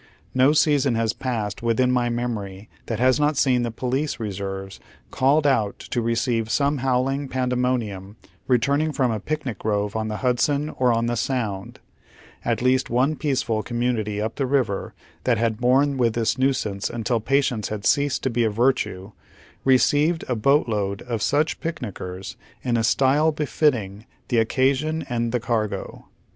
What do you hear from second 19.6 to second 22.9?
received a boat load of such pienickers in a